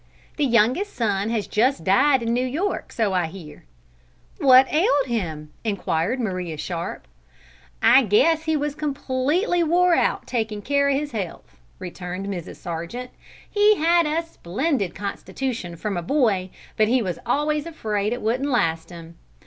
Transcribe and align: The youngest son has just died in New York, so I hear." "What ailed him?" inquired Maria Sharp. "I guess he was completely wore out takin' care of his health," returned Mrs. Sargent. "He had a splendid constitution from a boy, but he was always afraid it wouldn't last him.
The 0.37 0.45
youngest 0.45 0.95
son 0.95 1.29
has 1.29 1.45
just 1.45 1.83
died 1.83 2.23
in 2.23 2.33
New 2.33 2.43
York, 2.43 2.91
so 2.91 3.13
I 3.13 3.27
hear." 3.27 3.65
"What 4.39 4.65
ailed 4.73 5.05
him?" 5.05 5.53
inquired 5.63 6.19
Maria 6.19 6.57
Sharp. 6.57 7.07
"I 7.83 8.01
guess 8.05 8.45
he 8.45 8.57
was 8.57 8.73
completely 8.73 9.61
wore 9.61 9.93
out 9.93 10.25
takin' 10.25 10.63
care 10.63 10.89
of 10.89 10.95
his 10.97 11.11
health," 11.11 11.59
returned 11.77 12.25
Mrs. 12.25 12.55
Sargent. 12.55 13.11
"He 13.47 13.75
had 13.75 14.07
a 14.07 14.23
splendid 14.25 14.95
constitution 14.95 15.75
from 15.75 15.95
a 15.95 16.01
boy, 16.01 16.49
but 16.77 16.87
he 16.87 17.03
was 17.03 17.19
always 17.23 17.67
afraid 17.67 18.11
it 18.11 18.23
wouldn't 18.23 18.49
last 18.49 18.89
him. 18.89 19.19